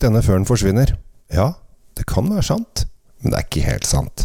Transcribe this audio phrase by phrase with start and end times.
[0.00, 0.90] Drikk denne før den forsvinner.
[1.28, 1.50] Ja,
[1.92, 2.86] det kan være sant,
[3.20, 4.22] men det er ikke helt sant.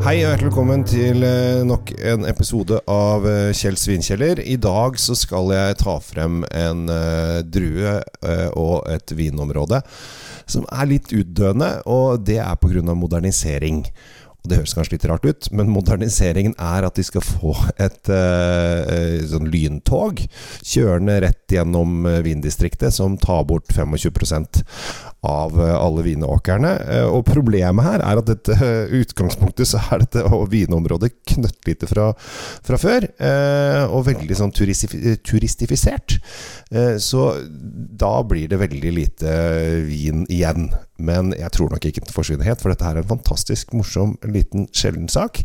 [0.00, 4.40] Hei og hjertelig velkommen til eh, nok en episode av eh, Kjell Svinkjeller.
[4.40, 7.98] I dag så skal jeg ta frem en uh, drue
[8.56, 9.84] og et vinområde
[10.50, 12.94] som er litt utdøende, og det er pga.
[12.96, 13.84] modernisering.
[14.40, 18.12] Og Det høres kanskje litt rart ut, men moderniseringen er at de skal få et
[18.12, 20.22] uh, sånn lyntog
[20.64, 24.64] kjørende rett gjennom vinddistriktet som tar bort 25
[25.26, 26.72] av alle vinåkrene.
[27.12, 28.56] Og problemet her er at dette
[29.00, 32.10] utgangspunktet så er dette vinområdet knøttlite fra,
[32.66, 33.08] fra før,
[33.90, 36.18] og veldig sånn turistifisert.
[37.02, 37.26] Så
[38.00, 39.34] da blir det veldig lite
[39.88, 40.70] vin igjen.
[41.00, 44.66] Men jeg tror nok ikke den forsvinner helt, for dette er en fantastisk morsom, liten,
[44.76, 45.40] sjelden sak.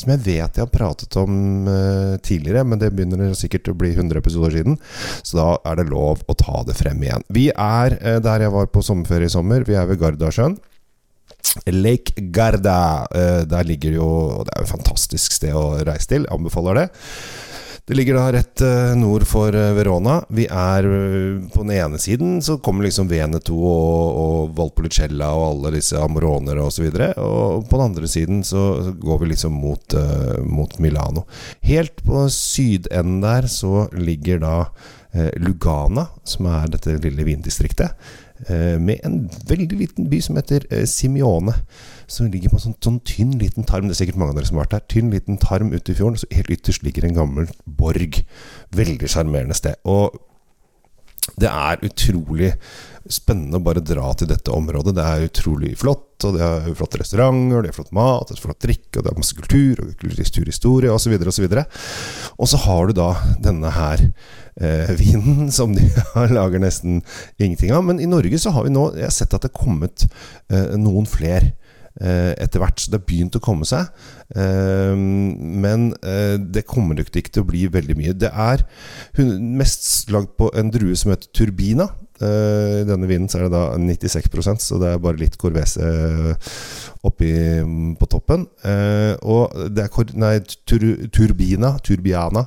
[0.00, 1.68] Som jeg vet jeg har pratet om
[2.24, 4.78] tidligere, men det begynner sikkert å bli 100 episoder siden.
[5.20, 7.24] Så da er det lov å ta det frem igjen.
[7.32, 7.88] Vi er
[8.24, 9.62] der jeg var på sommerferie i sommer.
[9.68, 10.58] Vi er ved Gardasjøen.
[11.70, 13.06] Lake Garda.
[13.14, 14.10] Uh, der ligger jo
[14.44, 16.28] Det er jo et fantastisk sted å reise til.
[16.34, 16.88] Anbefaler det.
[17.84, 18.62] Det ligger da rett
[18.96, 20.14] nord for Verona.
[20.32, 20.86] Vi er
[21.52, 26.62] på den ene siden så kommer liksom Veneto og, og Valpolicella og alle disse Amoroner
[26.64, 27.10] og så videre.
[27.20, 29.98] Og på den andre siden så går vi liksom mot,
[30.48, 31.26] mot Milano.
[31.60, 34.56] Helt på sydenden der så ligger da
[35.44, 37.92] Lugana, som er dette lille vindistriktet.
[38.50, 41.54] Uh, med en veldig liten by som heter Simione
[42.06, 43.88] som ligger på en sånn, sånn, tynn liten tarm.
[43.88, 44.86] Det er sikkert mange av dere som har vært der.
[44.92, 46.20] Tynn liten tarm ute i fjorden.
[46.20, 48.20] Så helt ytterst ligger en gammel borg.
[48.76, 49.80] Veldig sjarmerende sted.
[49.88, 50.18] Og
[51.40, 52.52] det er utrolig
[53.10, 54.94] spennende å bare dra til dette området.
[54.96, 58.44] Det er utrolig flott, og det er flotte restauranter, det er flott mat, det er
[58.44, 61.16] flott drikke, og det er masse kultur og kulturhistorie osv.
[61.20, 61.58] osv.
[62.38, 63.10] Og så har du da
[63.44, 65.88] denne her eh, vinen som de
[66.38, 67.02] lager nesten
[67.36, 67.84] ingenting av.
[67.88, 70.06] Men i Norge så har vi nå Jeg har sett at det er kommet
[70.52, 71.52] eh, noen flere
[72.00, 72.80] etter hvert.
[72.80, 73.90] Så det har begynt å komme seg.
[74.34, 75.90] Men
[76.50, 78.16] det kommer nok ikke til å bli veldig mye.
[78.18, 78.64] Det er
[79.38, 81.90] mest lagd på en drue som heter Turbina.
[82.14, 85.82] I denne vinen er det da 96% så det er bare litt Corvese
[87.04, 87.32] oppi
[87.98, 88.46] på toppen.
[89.26, 92.46] Og det er nei, tur, Turbina, Turbiana,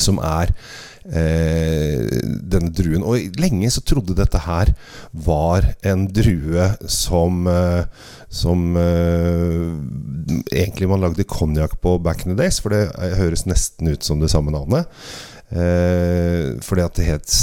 [0.00, 0.54] som er
[1.00, 2.04] Eh,
[2.52, 3.00] denne druen.
[3.08, 4.74] Og lenge så trodde dette her
[5.16, 7.88] var en drue som eh,
[8.30, 9.72] Som eh,
[10.52, 14.20] egentlig man lagde konjakk på back in the days, for det høres nesten ut som
[14.20, 14.86] det samme navnet.
[15.50, 17.36] Eh, fordi at det het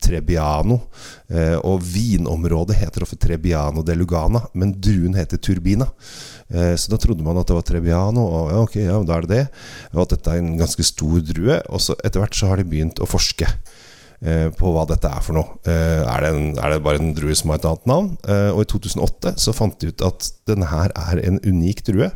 [0.00, 0.80] Trebbiano.
[1.28, 5.86] Eh, og vinområdet heter ofte Trebbiano de Lugana, men druen heter Turbina.
[6.48, 9.28] Eh, så da trodde man at det var Trebbiano, og ja, ok, ja, da er
[9.28, 9.44] det det.
[9.94, 11.60] Og at dette er en ganske stor drue.
[11.68, 13.48] Og så etter hvert så har de begynt å forske.
[14.20, 15.56] Eh, på hva dette er for noe.
[15.64, 18.10] Eh, er, det en, er, det bare en drue som har et annet navn?
[18.28, 22.10] Eh, og i 2008 så fant de ut at denne her er en unik drue.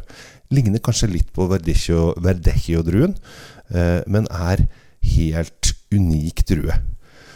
[0.52, 3.14] Ligner kanskje litt på Verdecchio-druen,
[4.12, 4.66] men er
[5.16, 6.76] helt unik drue.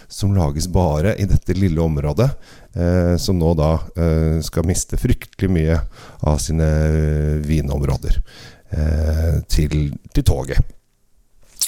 [0.09, 2.31] Som lages bare i dette lille området,
[2.75, 5.77] eh, som nå da eh, skal miste fryktelig mye
[6.25, 6.69] av sine
[7.45, 10.75] vinområder eh, til, til, toget.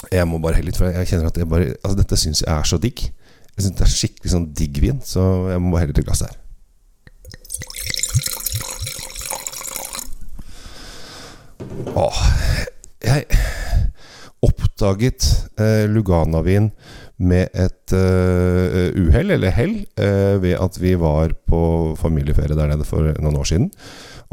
[0.09, 2.53] Jeg må bare helle litt, for jeg kjenner at jeg bare, altså dette syns jeg
[2.55, 3.05] er så digg.
[3.51, 6.25] Jeg synes Det er skikkelig sånn digg vin, så jeg må bare helle litt glass
[6.25, 6.39] her.
[11.93, 12.19] Åh,
[14.81, 15.25] oppdaget
[15.61, 16.71] eh, Lugana-vin
[17.21, 22.87] med et uh, uhell, eller hell, uh, ved at vi var på familieferie der nede
[22.87, 23.67] for noen år siden.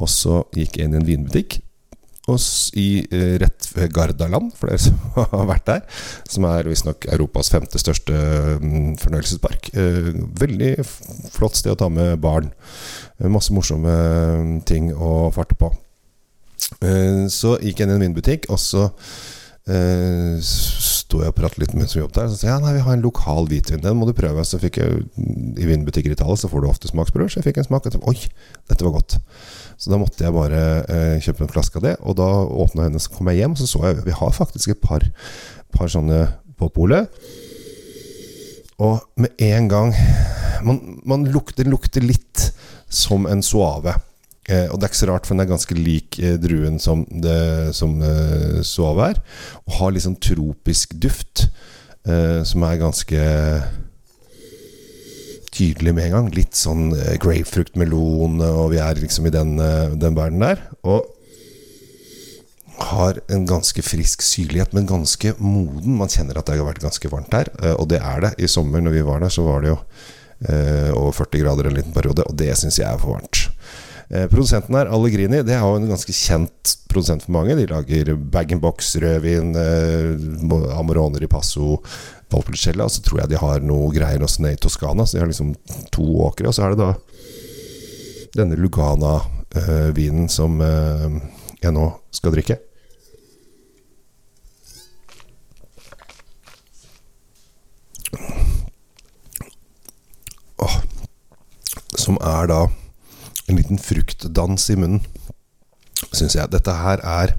[0.01, 1.59] Og så gikk jeg inn i en vinbutikk
[2.29, 6.03] oss i, eh, rett ved Gardaland, for dere som har vært der.
[6.29, 8.13] Som er visstnok Europas femte største
[8.61, 9.71] um, fornøyelsespark.
[9.73, 10.75] veldig
[11.33, 12.51] flott sted å ta med barn.
[13.33, 15.73] masse morsomme ting å farte på.
[17.33, 18.91] så gikk jeg inn i en vinbutikk, og så
[19.69, 22.31] Uh, sto jeg og pratet litt med som jobbet der.
[22.31, 23.83] Så sa jeg ja, nei, vi har en lokal hvitvin.
[23.85, 24.45] Den må du prøve.
[24.49, 27.33] Så fikk jeg I vinbutikker i Italia så får du ofte smaksprøver.
[27.33, 28.33] Så jeg fikk en smak og tenkte oi,
[28.71, 29.19] dette var godt.
[29.79, 31.95] Så da måtte jeg bare uh, kjøpe en flaske av det.
[32.01, 32.29] Og da
[32.65, 35.05] åpna henne, så kom jeg hjem, og så så jeg vi har faktisk et par,
[35.77, 36.25] par sånne
[36.59, 37.21] på polet.
[38.79, 39.95] Og med en gang
[40.63, 42.49] Man, man lukter, lukter litt
[42.91, 43.93] som en suave.
[44.49, 47.05] Eh, og det er ikke så rart, for den er ganske lik eh, druen som,
[47.09, 49.21] det, som eh, Suave er.
[49.67, 51.49] Og har litt sånn tropisk duft,
[52.09, 53.23] som er ganske
[55.53, 56.33] tydelig med en gang.
[56.33, 59.57] Litt sånn eh, grapefrukt, melon, og vi er liksom i den,
[60.01, 60.63] den verden der.
[60.89, 61.15] Og
[62.89, 65.99] har en ganske frisk syrlighet, men ganske moden.
[65.99, 68.33] Man kjenner at det har vært ganske varmt eh, og det er det.
[68.39, 69.83] I sommer når vi var der, så var det jo
[70.95, 73.48] over 40 grader en liten periode, og det syns jeg er for varmt.
[74.11, 77.57] Eh, produsenten her, Allegrini, det er jo en ganske kjent produsent for mange.
[77.59, 81.83] De lager bag-in-box, rødvin, eh, Amorone Ripasso,
[82.33, 82.85] Valpolicella.
[82.85, 85.05] Og så tror jeg de har noe greier også nede i Toskana.
[85.05, 85.55] Så de har liksom
[85.93, 86.49] to åkre.
[86.49, 86.95] Og så er det da
[88.41, 90.57] denne Lugana-vinen eh, som
[91.61, 92.59] jeg nå skal drikke.
[100.65, 100.83] Åh.
[101.99, 102.63] Som er da
[103.49, 105.03] en liten fruktdans i munnen,
[106.13, 106.51] syns jeg.
[106.53, 107.35] Dette her er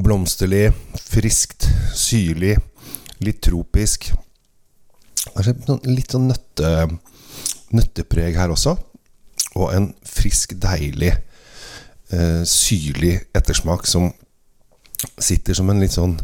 [0.00, 0.70] blomsterlig,
[1.00, 2.56] friskt, syrlig,
[3.24, 4.10] litt tropisk.
[5.34, 6.70] Kanskje litt sånn nøtte,
[7.76, 8.76] nøttepreg her også.
[9.58, 11.12] Og en frisk, deilig,
[12.12, 14.10] eh, syrlig ettersmak som
[15.20, 16.18] sitter som en litt sånn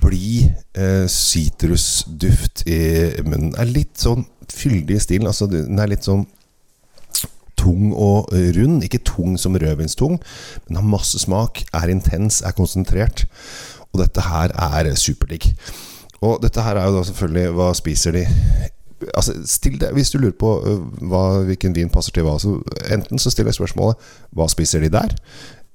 [0.00, 2.80] blid eh, sitrusduft i
[3.24, 3.52] munnen.
[3.60, 5.28] Er litt sånn fyldig i stilen.
[5.28, 6.24] Altså, den er litt sånn
[7.64, 8.84] tung og rund.
[8.84, 10.20] Ikke tung som rødvinstung,
[10.68, 13.24] men har masse smak, er intens, er konsentrert.
[13.94, 15.52] Og dette her er superdigg.
[16.24, 18.22] Og dette her er jo da selvfølgelig Hva spiser de?
[19.14, 19.34] Altså,
[19.64, 20.78] det, Hvis du lurer på øh,
[21.10, 22.56] hva, hvilken vin passer til hva, så
[22.94, 25.12] enten så stiller jeg spørsmålet Hva spiser de der?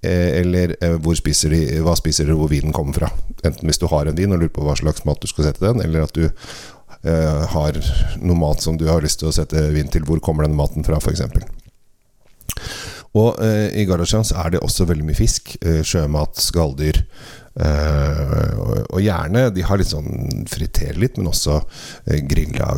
[0.02, 3.12] Eh, eller eh, hvor spiser de, hva spiser de hvor vinen kommer fra?
[3.44, 5.66] Enten hvis du har en vin og lurer på hva slags mat du skal sette
[5.66, 7.82] den, eller at du eh, har
[8.24, 10.08] noe mat som du har lyst til å sette vin til.
[10.08, 11.28] Hvor kommer den maten fra, f.eks.?
[13.18, 15.56] Og eh, i Garasjan så er det også veldig mye fisk.
[15.66, 17.02] Eh, sjømat, skalldyr.
[17.60, 21.58] Eh, og, og, gjerne De har litt sånn friter litt, men også
[22.06, 22.70] eh, grilla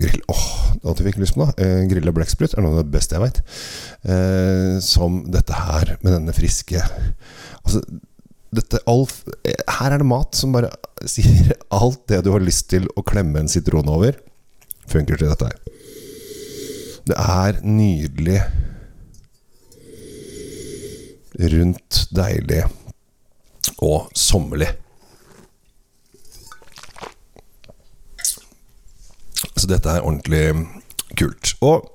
[0.00, 0.46] grill, Åh,
[0.80, 3.22] alt jeg fikk lyst på da Eh, grilla blekksprut er noe av det beste jeg
[3.22, 3.42] veit.
[4.08, 7.84] Eh, som dette her, med denne friske Altså
[8.56, 9.04] dette, all,
[9.44, 10.72] eh, her er det mat som bare
[11.14, 14.16] sier alt det du har lyst til å klemme en sitron over,
[14.90, 15.58] funker til dette her.
[17.06, 18.40] Det er nydelig
[21.40, 22.64] rundt, deilig
[23.82, 24.68] og sommerlig.
[29.56, 30.66] Så dette er ordentlig
[31.18, 31.54] kult.
[31.64, 31.90] Og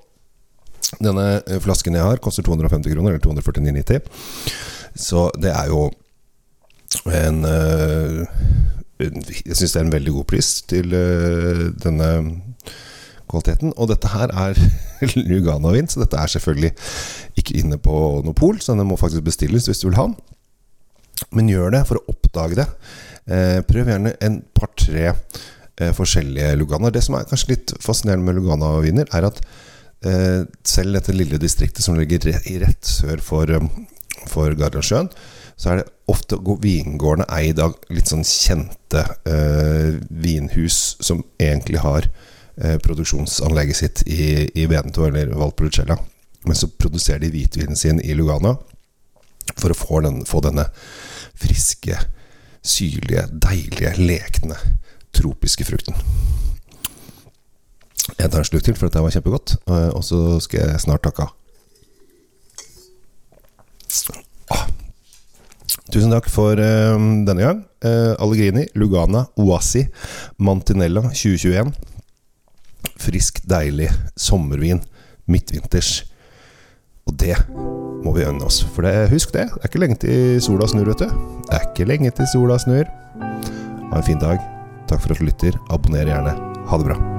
[1.02, 4.00] denne flasken jeg har, koster 250 kroner, eller 249,90.
[4.98, 5.90] Så det er jo
[7.08, 7.44] en
[9.02, 10.92] Jeg syns det er en veldig god pris til
[11.82, 12.08] denne
[13.30, 13.72] kvaliteten.
[13.76, 14.58] Og dette her er
[15.30, 16.72] Lugano-vin, så dette er selvfølgelig
[17.40, 17.96] ikke inne på
[18.26, 20.16] noe pol, så den må faktisk bestilles hvis du vil ha den.
[21.36, 22.68] Men gjør det for å oppdage det.
[23.30, 26.94] Eh, prøv gjerne en par-tre eh, forskjellige Luganer.
[26.94, 29.38] Det som er kanskje litt fascinerende med Lugana-viner, er at
[30.08, 33.54] eh, selv dette lille distriktet som ligger rett, rett sør for,
[34.30, 35.12] for Gardasjøen,
[35.56, 42.08] så er det ofte vingårdene eid av litt sånn kjente eh, vinhus som egentlig har
[42.56, 45.96] produksjonsanlegget sitt i, i Veneto eller Valpolicella.
[46.44, 48.56] Men så produserer de hvitvinen sin i Lugana
[49.56, 50.66] for å få, den, få denne
[51.38, 51.98] friske,
[52.62, 54.58] syrlige, deilige, lekne,
[55.14, 55.96] tropiske frukten.
[58.18, 59.56] Jeg tar en slurk til, for dette var kjempegodt.
[59.70, 61.38] Eh, og så skal jeg snart takke av.
[64.52, 64.66] Ah.
[65.92, 67.62] Tusen takk for uh, denne gang.
[67.82, 69.82] Allegrini, Lugana, Oasi,
[70.38, 71.72] Mantinella 2021
[73.02, 74.82] frisk, deilig sommervin
[75.30, 76.02] midtvinters.
[77.08, 77.36] Og det
[78.02, 78.62] må vi ønne oss.
[78.74, 81.08] For det, husk det, det er ikke lenge til sola snur, vet du.
[81.48, 82.86] Det er ikke lenge til sola snur.
[83.92, 84.42] Ha en fin dag.
[84.90, 85.58] Takk for at du lytter.
[85.74, 86.36] Abonner gjerne.
[86.70, 87.11] Ha det bra.